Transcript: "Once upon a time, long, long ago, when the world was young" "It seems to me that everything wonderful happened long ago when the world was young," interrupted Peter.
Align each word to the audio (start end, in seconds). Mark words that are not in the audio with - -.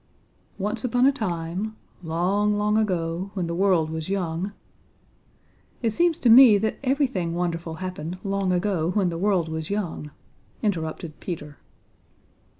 "Once 0.57 0.83
upon 0.83 1.05
a 1.05 1.11
time, 1.11 1.75
long, 2.01 2.57
long 2.57 2.75
ago, 2.75 3.29
when 3.35 3.45
the 3.45 3.53
world 3.53 3.91
was 3.91 4.09
young" 4.09 4.51
"It 5.83 5.91
seems 5.91 6.17
to 6.21 6.29
me 6.31 6.57
that 6.57 6.79
everything 6.83 7.35
wonderful 7.35 7.75
happened 7.75 8.17
long 8.23 8.51
ago 8.51 8.89
when 8.95 9.09
the 9.09 9.19
world 9.19 9.47
was 9.47 9.69
young," 9.69 10.09
interrupted 10.63 11.19
Peter. 11.19 11.59